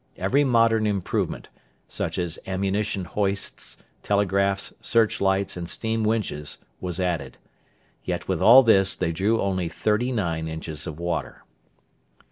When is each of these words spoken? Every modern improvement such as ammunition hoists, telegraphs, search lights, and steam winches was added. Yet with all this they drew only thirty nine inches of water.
Every 0.17 0.43
modern 0.43 0.87
improvement 0.87 1.49
such 1.87 2.17
as 2.17 2.39
ammunition 2.47 3.05
hoists, 3.05 3.77
telegraphs, 4.01 4.73
search 4.81 5.21
lights, 5.21 5.55
and 5.55 5.69
steam 5.69 6.03
winches 6.03 6.57
was 6.79 6.99
added. 6.99 7.37
Yet 8.03 8.27
with 8.27 8.41
all 8.41 8.63
this 8.63 8.95
they 8.95 9.11
drew 9.11 9.39
only 9.39 9.69
thirty 9.69 10.11
nine 10.11 10.47
inches 10.47 10.87
of 10.87 10.99
water. 10.99 11.43